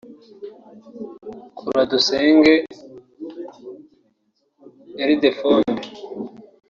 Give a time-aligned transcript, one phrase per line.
[1.57, 2.53] Kuradusenge
[5.03, 5.85] Ildephonde